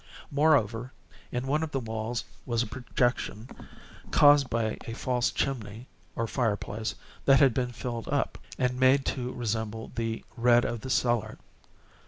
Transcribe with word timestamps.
Moreover, 0.31 0.91
in 1.31 1.45
one 1.45 1.61
of 1.61 1.69
the 1.69 1.79
walls 1.79 2.23
was 2.43 2.63
a 2.63 2.65
projection, 2.65 3.47
caused 4.09 4.49
by 4.49 4.79
a 4.87 4.95
false 4.95 5.29
chimney, 5.29 5.87
or 6.15 6.25
fireplace, 6.25 6.95
that 7.25 7.39
had 7.39 7.53
been 7.53 7.71
filled 7.71 8.07
up, 8.07 8.39
and 8.57 8.79
made 8.79 9.05
to 9.05 9.31
resemble 9.31 9.89
the 9.93 10.25
red 10.35 10.65
of 10.65 10.81
the 10.81 10.89
cellar. 10.89 11.37